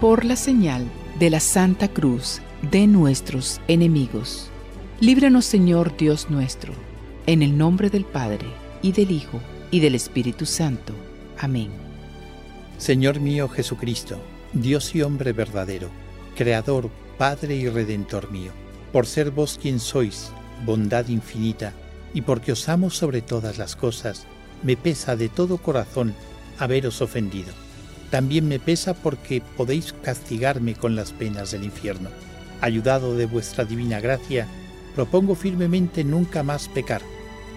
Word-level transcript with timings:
Por 0.00 0.24
la 0.24 0.36
señal 0.36 0.90
de 1.18 1.28
la 1.28 1.40
Santa 1.40 1.86
Cruz 1.86 2.40
de 2.62 2.86
nuestros 2.86 3.60
enemigos. 3.68 4.48
Líbranos 4.98 5.44
Señor 5.44 5.94
Dios 5.94 6.30
nuestro, 6.30 6.72
en 7.26 7.42
el 7.42 7.58
nombre 7.58 7.90
del 7.90 8.06
Padre, 8.06 8.46
y 8.80 8.92
del 8.92 9.10
Hijo, 9.10 9.42
y 9.70 9.80
del 9.80 9.94
Espíritu 9.94 10.46
Santo. 10.46 10.94
Amén. 11.38 11.68
Señor 12.78 13.20
mío 13.20 13.50
Jesucristo, 13.50 14.18
Dios 14.54 14.94
y 14.94 15.02
hombre 15.02 15.34
verdadero, 15.34 15.90
Creador, 16.34 16.88
Padre 17.18 17.56
y 17.56 17.68
Redentor 17.68 18.30
mío, 18.30 18.52
por 18.94 19.04
ser 19.04 19.30
vos 19.30 19.58
quien 19.60 19.78
sois, 19.78 20.32
bondad 20.64 21.08
infinita, 21.08 21.74
y 22.14 22.22
porque 22.22 22.52
os 22.52 22.70
amo 22.70 22.88
sobre 22.88 23.20
todas 23.20 23.58
las 23.58 23.76
cosas, 23.76 24.24
me 24.62 24.78
pesa 24.78 25.14
de 25.14 25.28
todo 25.28 25.58
corazón 25.58 26.14
haberos 26.58 27.02
ofendido. 27.02 27.52
También 28.10 28.48
me 28.48 28.58
pesa 28.58 28.94
porque 28.94 29.42
podéis 29.56 29.92
castigarme 29.92 30.74
con 30.74 30.96
las 30.96 31.12
penas 31.12 31.52
del 31.52 31.64
infierno. 31.64 32.10
Ayudado 32.60 33.16
de 33.16 33.26
vuestra 33.26 33.64
divina 33.64 34.00
gracia, 34.00 34.46
propongo 34.94 35.34
firmemente 35.34 36.02
nunca 36.04 36.42
más 36.42 36.68
pecar, 36.68 37.02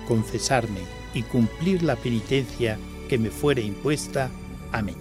confesarme 0.07 0.81
y 1.13 1.23
cumplir 1.23 1.83
la 1.83 1.95
penitencia 1.95 2.77
que 3.09 3.17
me 3.17 3.29
fuere 3.29 3.61
impuesta. 3.63 4.29
Amén. 4.71 4.95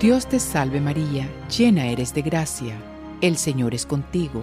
Dios 0.00 0.26
te 0.26 0.40
salve 0.40 0.80
María, 0.80 1.28
llena 1.54 1.88
eres 1.88 2.14
de 2.14 2.22
gracia, 2.22 2.74
el 3.20 3.36
Señor 3.36 3.74
es 3.74 3.84
contigo, 3.84 4.42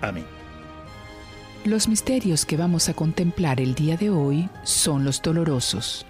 Amén. 0.00 0.24
Los 1.64 1.88
misterios 1.88 2.44
que 2.44 2.56
vamos 2.56 2.88
a 2.88 2.94
contemplar 2.94 3.60
el 3.60 3.74
día 3.74 3.96
de 3.96 4.10
hoy 4.10 4.48
son 4.62 5.04
los 5.04 5.20
dolorosos. 5.20 6.06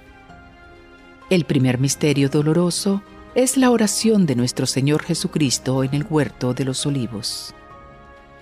El 1.31 1.45
primer 1.45 1.79
misterio 1.79 2.29
doloroso 2.29 3.03
es 3.35 3.57
la 3.57 3.71
oración 3.71 4.27
de 4.27 4.37
nuestro 4.37 4.67
Señor 4.67 5.03
Jesucristo 5.03 5.83
en 5.83 5.95
el 5.95 6.07
huerto 6.09 6.55
de 6.55 6.65
los 6.65 6.87
olivos. 6.87 7.55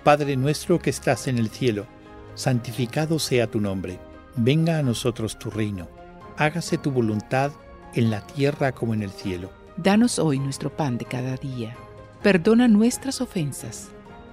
Padre 0.02 0.36
nuestro 0.36 0.78
que 0.78 0.90
estás 0.90 1.28
en 1.28 1.38
el 1.38 1.50
cielo, 1.50 1.86
santificado 2.34 3.18
sea 3.18 3.50
tu 3.50 3.60
nombre, 3.60 3.98
venga 4.36 4.78
a 4.78 4.82
nosotros 4.82 5.38
tu 5.38 5.50
reino, 5.50 5.88
hágase 6.36 6.78
tu 6.78 6.90
voluntad 6.90 7.52
en 7.94 8.10
la 8.10 8.26
tierra 8.26 8.72
como 8.72 8.92
en 8.92 9.02
el 9.02 9.10
cielo. 9.10 9.50
Danos 9.76 10.18
hoy 10.18 10.38
nuestro 10.38 10.76
pan 10.76 10.98
de 10.98 11.04
cada 11.04 11.36
día. 11.36 11.76
Perdona 12.22 12.68
nuestras 12.68 13.20
ofensas, 13.20 13.90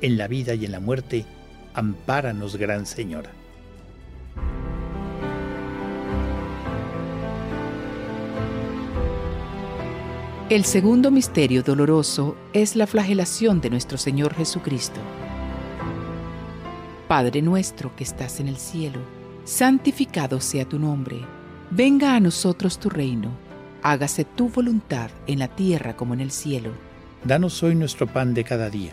en 0.00 0.18
la 0.18 0.28
vida 0.28 0.54
y 0.54 0.64
en 0.64 0.72
la 0.72 0.80
muerte, 0.80 1.24
ampáranos, 1.74 2.56
Gran 2.56 2.86
Señora. 2.86 3.30
El 10.48 10.64
segundo 10.64 11.10
misterio 11.10 11.64
doloroso 11.64 12.36
es 12.52 12.76
la 12.76 12.86
flagelación 12.86 13.60
de 13.60 13.68
nuestro 13.68 13.98
Señor 13.98 14.32
Jesucristo. 14.32 15.00
Padre 17.08 17.42
nuestro 17.42 17.96
que 17.96 18.04
estás 18.04 18.38
en 18.38 18.46
el 18.46 18.56
cielo, 18.56 19.00
santificado 19.42 20.40
sea 20.40 20.64
tu 20.64 20.78
nombre, 20.78 21.20
venga 21.72 22.14
a 22.14 22.20
nosotros 22.20 22.78
tu 22.78 22.88
reino, 22.88 23.32
hágase 23.82 24.24
tu 24.24 24.48
voluntad 24.48 25.10
en 25.26 25.40
la 25.40 25.48
tierra 25.48 25.96
como 25.96 26.14
en 26.14 26.20
el 26.20 26.30
cielo. 26.30 26.70
Danos 27.24 27.60
hoy 27.64 27.74
nuestro 27.74 28.06
pan 28.06 28.32
de 28.32 28.44
cada 28.44 28.70
día, 28.70 28.92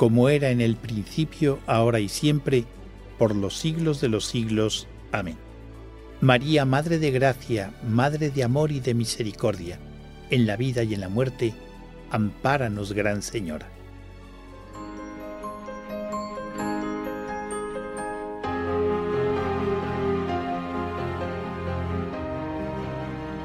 Como 0.00 0.30
era 0.30 0.48
en 0.48 0.62
el 0.62 0.76
principio, 0.76 1.58
ahora 1.66 2.00
y 2.00 2.08
siempre, 2.08 2.64
por 3.18 3.36
los 3.36 3.58
siglos 3.58 4.00
de 4.00 4.08
los 4.08 4.24
siglos. 4.24 4.86
Amén. 5.12 5.36
María, 6.22 6.64
Madre 6.64 6.98
de 6.98 7.10
Gracia, 7.10 7.74
Madre 7.86 8.30
de 8.30 8.42
Amor 8.42 8.72
y 8.72 8.80
de 8.80 8.94
Misericordia, 8.94 9.78
en 10.30 10.46
la 10.46 10.56
vida 10.56 10.84
y 10.84 10.94
en 10.94 11.02
la 11.02 11.10
muerte, 11.10 11.52
ampáranos, 12.10 12.94
Gran 12.94 13.20
Señora. 13.20 13.68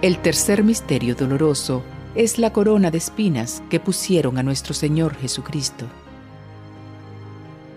El 0.02 0.20
tercer 0.20 0.64
misterio 0.64 1.16
doloroso 1.16 1.84
es 2.16 2.40
la 2.40 2.54
corona 2.54 2.92
de 2.92 3.00
espinas 3.00 3.62
que 3.70 3.82
pusieron 3.82 4.38
a 4.38 4.44
nuestro 4.44 4.74
Señor 4.74 5.16
Jesucristo. 5.16 5.86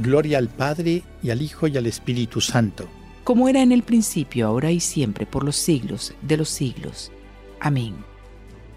Gloria 0.00 0.38
al 0.38 0.48
Padre 0.48 1.02
y 1.24 1.30
al 1.30 1.42
Hijo 1.42 1.66
y 1.66 1.76
al 1.76 1.86
Espíritu 1.86 2.40
Santo. 2.40 2.88
Como 3.24 3.48
era 3.48 3.62
en 3.62 3.72
el 3.72 3.82
principio, 3.82 4.46
ahora 4.46 4.70
y 4.70 4.78
siempre, 4.78 5.26
por 5.26 5.42
los 5.42 5.56
siglos 5.56 6.14
de 6.22 6.36
los 6.36 6.48
siglos. 6.48 7.10
Amén. 7.58 7.96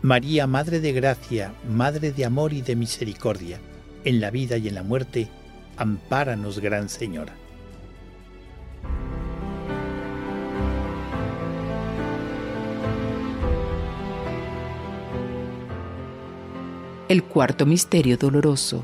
María, 0.02 0.48
Madre 0.48 0.80
de 0.80 0.92
Gracia, 0.94 1.54
Madre 1.70 2.12
de 2.12 2.26
Amor 2.26 2.54
y 2.54 2.64
de 2.64 2.76
Misericordia, 2.76 3.60
en 4.04 4.20
la 4.20 4.32
vida 4.32 4.58
y 4.58 4.68
en 4.68 4.74
la 4.74 4.82
muerte, 4.82 5.30
ampáranos, 5.78 6.58
Gran 6.58 6.90
Señora. 6.90 7.36
El 17.08 17.24
cuarto 17.26 17.68
misterio 17.68 18.18
doloroso 18.18 18.84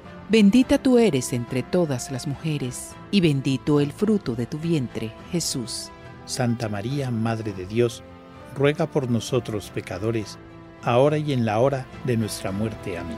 Bendita 0.31 0.77
tú 0.77 0.97
eres 0.97 1.33
entre 1.33 1.61
todas 1.61 2.09
las 2.09 2.25
mujeres, 2.25 2.91
y 3.11 3.19
bendito 3.19 3.81
el 3.81 3.91
fruto 3.91 4.33
de 4.33 4.45
tu 4.45 4.57
vientre, 4.59 5.11
Jesús. 5.29 5.89
Santa 6.25 6.69
María, 6.69 7.11
Madre 7.11 7.51
de 7.51 7.65
Dios, 7.65 8.01
ruega 8.55 8.89
por 8.89 9.11
nosotros 9.11 9.69
pecadores, 9.75 10.37
ahora 10.83 11.17
y 11.17 11.33
en 11.33 11.43
la 11.43 11.59
hora 11.59 11.85
de 12.05 12.15
nuestra 12.15 12.53
muerte. 12.53 12.97
Amén. 12.97 13.17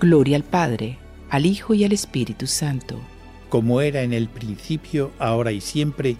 Gloria 0.00 0.36
al 0.36 0.44
Padre, 0.44 0.98
al 1.28 1.44
Hijo 1.44 1.74
y 1.74 1.84
al 1.84 1.92
Espíritu 1.92 2.46
Santo. 2.46 2.98
Como 3.50 3.82
era 3.82 4.00
en 4.00 4.14
el 4.14 4.30
principio, 4.30 5.10
ahora 5.18 5.52
y 5.52 5.60
siempre, 5.60 6.16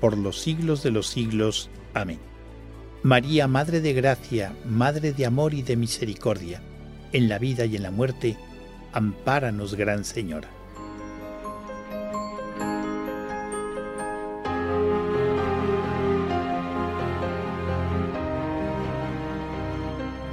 por 0.00 0.18
los 0.18 0.40
siglos 0.40 0.82
de 0.82 0.90
los 0.90 1.06
siglos. 1.06 1.70
Amén. 1.94 2.18
María, 3.02 3.46
Madre 3.46 3.80
de 3.80 3.92
Gracia, 3.92 4.52
Madre 4.64 5.12
de 5.12 5.26
Amor 5.26 5.54
y 5.54 5.62
de 5.62 5.76
Misericordia, 5.76 6.60
en 7.12 7.28
la 7.28 7.38
vida 7.38 7.64
y 7.64 7.76
en 7.76 7.82
la 7.82 7.90
muerte, 7.90 8.36
ampáranos, 8.92 9.74
Gran 9.74 10.04
Señora. 10.04 10.48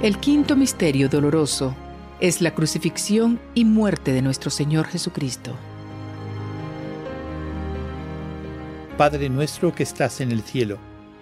El 0.02 0.18
quinto 0.18 0.56
misterio 0.56 1.08
doloroso 1.08 1.74
es 2.20 2.40
la 2.40 2.54
crucifixión 2.54 3.40
y 3.54 3.64
muerte 3.64 4.12
de 4.12 4.20
nuestro 4.20 4.50
Señor 4.50 4.86
Jesucristo. 4.86 5.54
Padre 8.98 9.28
nuestro 9.28 9.74
que 9.74 9.82
estás 9.82 10.20
en 10.20 10.30
el 10.30 10.42
cielo, 10.42 10.78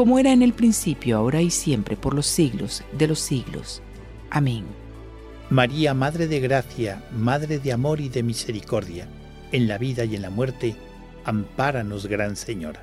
Como 0.00 0.18
era 0.18 0.32
en 0.32 0.40
el 0.40 0.54
principio, 0.54 1.18
ahora 1.18 1.42
y 1.42 1.50
siempre, 1.50 1.94
por 1.94 2.14
los 2.14 2.24
siglos 2.24 2.82
de 2.90 3.06
los 3.06 3.18
siglos. 3.18 3.82
Amén. 4.30 4.64
María, 5.50 5.92
Madre 5.92 6.26
de 6.26 6.40
Gracia, 6.40 7.04
Madre 7.12 7.58
de 7.58 7.70
Amor 7.70 8.00
y 8.00 8.08
de 8.08 8.22
Misericordia, 8.22 9.06
en 9.52 9.68
la 9.68 9.76
vida 9.76 10.06
y 10.06 10.16
en 10.16 10.22
la 10.22 10.30
muerte, 10.30 10.74
ampáranos, 11.26 12.06
Gran 12.06 12.36
Señora. 12.36 12.82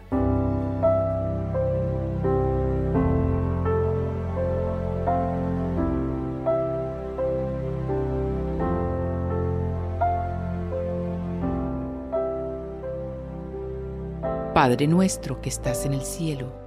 Padre 14.53 14.85
nuestro 14.85 15.41
que 15.41 15.49
estás 15.49 15.87
en 15.87 15.95
el 15.95 16.01
cielo, 16.03 16.66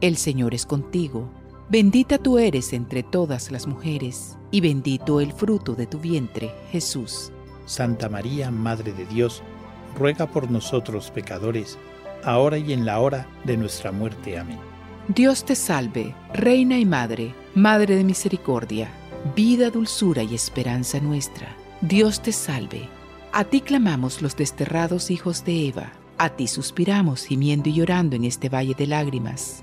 el 0.00 0.16
Señor 0.16 0.54
es 0.54 0.66
contigo. 0.66 1.28
Bendita 1.68 2.18
tú 2.18 2.38
eres 2.38 2.72
entre 2.72 3.02
todas 3.02 3.50
las 3.50 3.66
mujeres, 3.66 4.36
y 4.50 4.60
bendito 4.60 5.20
el 5.20 5.32
fruto 5.32 5.74
de 5.74 5.86
tu 5.86 5.98
vientre, 5.98 6.52
Jesús. 6.70 7.32
Santa 7.64 8.08
María, 8.08 8.50
Madre 8.50 8.92
de 8.92 9.04
Dios, 9.06 9.42
ruega 9.98 10.26
por 10.26 10.50
nosotros 10.50 11.10
pecadores, 11.10 11.78
ahora 12.24 12.58
y 12.58 12.72
en 12.72 12.86
la 12.86 13.00
hora 13.00 13.26
de 13.44 13.56
nuestra 13.56 13.90
muerte. 13.90 14.38
Amén. 14.38 14.58
Dios 15.08 15.44
te 15.44 15.54
salve, 15.54 16.14
Reina 16.32 16.78
y 16.78 16.84
Madre, 16.84 17.34
Madre 17.54 17.96
de 17.96 18.04
Misericordia, 18.04 18.90
vida, 19.34 19.70
dulzura 19.70 20.22
y 20.22 20.34
esperanza 20.34 21.00
nuestra. 21.00 21.56
Dios 21.80 22.22
te 22.22 22.32
salve. 22.32 22.88
A 23.32 23.44
ti 23.44 23.60
clamamos 23.60 24.22
los 24.22 24.36
desterrados 24.36 25.10
hijos 25.10 25.44
de 25.44 25.68
Eva, 25.68 25.92
a 26.18 26.30
ti 26.30 26.46
suspiramos 26.46 27.24
gimiendo 27.26 27.68
y 27.68 27.74
llorando 27.74 28.16
en 28.16 28.24
este 28.24 28.48
valle 28.48 28.74
de 28.74 28.86
lágrimas. 28.86 29.62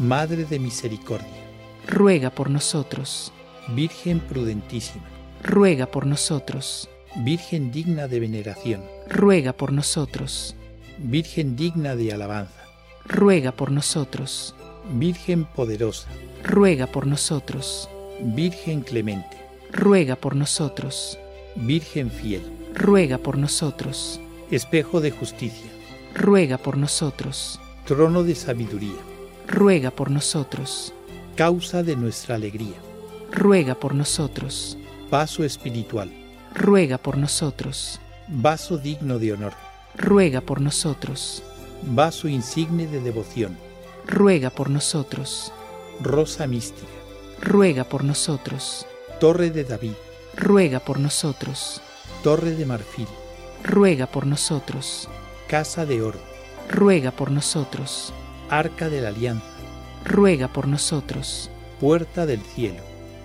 Madre 0.00 0.46
de 0.46 0.58
misericordia, 0.58 1.28
ruega 1.86 2.30
por 2.30 2.48
nosotros. 2.48 3.34
Virgen 3.68 4.18
prudentísima, 4.18 5.04
ruega 5.42 5.90
por 5.90 6.06
nosotros. 6.06 6.88
Virgen 7.16 7.70
digna 7.70 8.08
de 8.08 8.18
veneración, 8.18 8.82
ruega 9.10 9.52
por 9.52 9.74
nosotros. 9.74 10.56
Virgen 10.96 11.54
digna 11.54 11.96
de 11.96 12.14
alabanza, 12.14 12.64
ruega 13.04 13.52
por 13.52 13.70
nosotros. 13.70 14.54
Virgen 14.90 15.44
poderosa, 15.44 16.08
ruega 16.44 16.86
por 16.86 17.06
nosotros. 17.06 17.86
Virgen 18.22 18.80
clemente, 18.80 19.36
ruega 19.70 20.16
por 20.16 20.34
nosotros. 20.34 21.18
Virgen 21.56 22.10
fiel, 22.10 22.50
ruega 22.72 23.18
por 23.18 23.36
nosotros. 23.36 24.18
Espejo 24.50 25.02
de 25.02 25.10
justicia, 25.10 25.70
ruega 26.14 26.56
por 26.56 26.78
nosotros. 26.78 27.60
Trono 27.84 28.22
de 28.22 28.34
sabiduría, 28.34 29.09
ruega 29.50 29.90
por 29.90 30.10
nosotros. 30.10 30.94
Causa 31.34 31.82
de 31.82 31.96
nuestra 31.96 32.36
alegría, 32.36 32.76
ruega 33.32 33.74
por 33.74 33.94
nosotros. 33.94 34.78
Vaso 35.10 35.42
espiritual, 35.42 36.10
ruega 36.54 36.98
por 36.98 37.18
nosotros. 37.18 38.00
Vaso 38.28 38.78
digno 38.78 39.18
de 39.18 39.32
honor, 39.32 39.52
ruega 39.96 40.40
por 40.40 40.60
nosotros. 40.60 41.42
Vaso 41.82 42.28
insigne 42.28 42.86
de 42.86 43.00
devoción, 43.00 43.58
ruega 44.06 44.50
por 44.50 44.70
nosotros. 44.70 45.52
Rosa 46.00 46.46
mística, 46.46 46.86
ruega 47.40 47.84
por 47.84 48.04
nosotros. 48.04 48.86
Torre 49.18 49.50
de 49.50 49.64
David, 49.64 49.94
ruega 50.36 50.78
por 50.78 51.00
nosotros. 51.00 51.82
Torre 52.22 52.52
de 52.52 52.66
marfil, 52.66 53.08
ruega 53.64 54.06
por 54.06 54.26
nosotros. 54.26 55.08
Casa 55.48 55.86
de 55.86 56.02
oro, 56.02 56.20
ruega 56.68 57.10
por 57.10 57.32
nosotros. 57.32 58.12
Arca 58.50 58.88
de 58.88 59.00
la 59.00 59.10
alianza, 59.10 59.46
ruega 60.04 60.48
por 60.48 60.66
nosotros. 60.66 61.52
Puerta 61.78 62.26
del 62.26 62.40
cielo, 62.40 62.82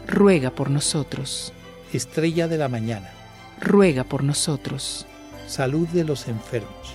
ruega 0.08 0.52
por 0.52 0.70
nosotros. 0.70 1.52
Estrella 1.92 2.48
de 2.48 2.60
la 2.60 2.70
mañana, 2.70 3.10
ruega 3.60 4.04
por 4.04 4.24
nosotros. 4.24 5.08
Salud 5.48 5.88
de 5.88 6.04
los 6.04 6.28
enfermos, 6.28 6.94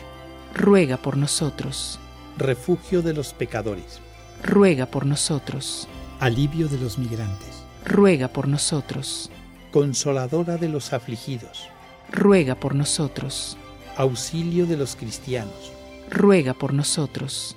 ruega 0.55 0.97
por 0.97 1.17
nosotros. 1.17 1.99
Refugio 2.39 3.03
de 3.03 3.15
los 3.15 3.35
pecadores, 3.35 3.99
ruega 4.45 4.87
por 4.87 5.07
nosotros. 5.07 5.89
Alivio 6.21 6.69
de 6.69 6.79
los 6.79 6.99
migrantes, 6.99 7.65
ruega 7.85 8.29
por 8.29 8.47
nosotros. 8.47 9.29
Consoladora 9.73 10.57
de 10.57 10.69
los 10.69 10.93
afligidos, 10.93 11.69
ruega 12.13 12.55
por 12.55 12.77
nosotros. 12.77 13.57
Auxilio 13.97 14.67
de 14.67 14.77
los 14.77 14.95
cristianos, 14.95 15.73
ruega 16.09 16.55
por 16.55 16.73
nosotros. 16.73 17.57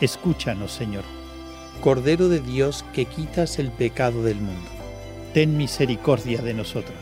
escúchanos 0.00 0.72
Señor. 0.72 1.04
Cordero 1.80 2.28
de 2.28 2.40
Dios 2.40 2.84
que 2.92 3.06
quitas 3.06 3.58
el 3.58 3.70
pecado 3.70 4.22
del 4.22 4.36
mundo, 4.36 4.70
ten 5.32 5.56
misericordia 5.56 6.42
de 6.42 6.52
nosotros. 6.54 6.98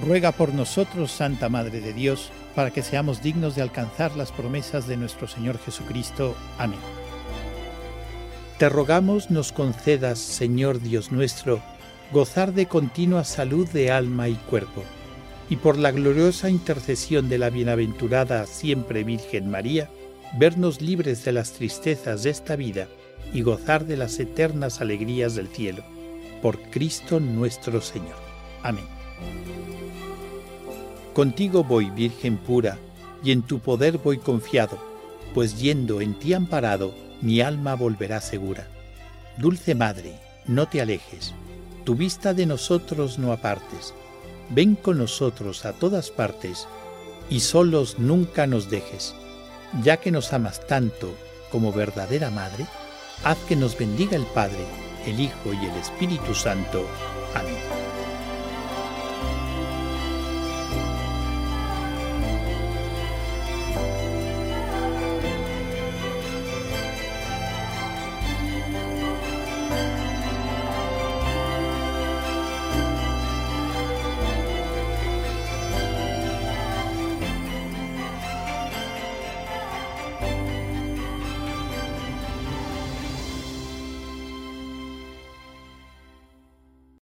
Ruega 0.00 0.32
por 0.32 0.54
nosotros, 0.54 1.12
Santa 1.12 1.48
Madre 1.48 1.80
de 1.80 1.92
Dios, 1.92 2.30
para 2.54 2.70
que 2.70 2.82
seamos 2.82 3.22
dignos 3.22 3.56
de 3.56 3.62
alcanzar 3.62 4.16
las 4.16 4.32
promesas 4.32 4.86
de 4.86 4.96
nuestro 4.96 5.28
Señor 5.28 5.58
Jesucristo. 5.58 6.34
Amén. 6.58 6.80
Te 8.58 8.68
rogamos 8.68 9.30
nos 9.30 9.52
concedas, 9.52 10.18
Señor 10.18 10.80
Dios 10.80 11.12
nuestro, 11.12 11.60
gozar 12.12 12.52
de 12.52 12.66
continua 12.66 13.24
salud 13.24 13.68
de 13.68 13.90
alma 13.90 14.28
y 14.28 14.34
cuerpo, 14.34 14.84
y 15.50 15.56
por 15.56 15.76
la 15.76 15.90
gloriosa 15.90 16.48
intercesión 16.48 17.28
de 17.28 17.38
la 17.38 17.50
bienaventurada 17.50 18.46
siempre 18.46 19.04
Virgen 19.04 19.50
María, 19.50 19.90
vernos 20.36 20.80
libres 20.80 21.24
de 21.24 21.32
las 21.32 21.52
tristezas 21.52 22.24
de 22.24 22.30
esta 22.30 22.56
vida 22.56 22.88
y 23.32 23.42
gozar 23.42 23.86
de 23.86 23.96
las 23.96 24.18
eternas 24.18 24.80
alegrías 24.80 25.34
del 25.34 25.48
cielo. 25.48 25.84
Por 26.42 26.60
Cristo 26.70 27.20
nuestro 27.20 27.80
Señor. 27.80 28.16
Amén. 28.62 28.84
Contigo 31.12 31.62
voy, 31.62 31.90
Virgen 31.90 32.36
pura, 32.36 32.78
y 33.22 33.30
en 33.30 33.42
tu 33.42 33.60
poder 33.60 33.98
voy 33.98 34.18
confiado, 34.18 34.78
pues 35.32 35.60
yendo 35.60 36.00
en 36.00 36.18
ti 36.18 36.34
amparado, 36.34 36.94
mi 37.20 37.40
alma 37.40 37.74
volverá 37.74 38.20
segura. 38.20 38.66
Dulce 39.38 39.74
Madre, 39.74 40.18
no 40.46 40.68
te 40.68 40.80
alejes, 40.80 41.32
tu 41.84 41.94
vista 41.94 42.34
de 42.34 42.46
nosotros 42.46 43.18
no 43.18 43.32
apartes, 43.32 43.94
ven 44.50 44.74
con 44.74 44.98
nosotros 44.98 45.64
a 45.64 45.72
todas 45.72 46.10
partes, 46.10 46.66
y 47.30 47.40
solos 47.40 47.98
nunca 47.98 48.46
nos 48.46 48.68
dejes, 48.68 49.14
ya 49.82 49.96
que 49.98 50.10
nos 50.10 50.32
amas 50.32 50.66
tanto 50.66 51.14
como 51.50 51.72
verdadera 51.72 52.30
Madre, 52.30 52.66
haz 53.24 53.38
que 53.48 53.56
nos 53.56 53.78
bendiga 53.78 54.16
el 54.16 54.26
Padre, 54.26 54.64
el 55.06 55.20
Hijo 55.20 55.52
y 55.52 55.66
el 55.66 55.76
Espíritu 55.76 56.34
Santo. 56.34 56.86
Amén. 57.34 57.83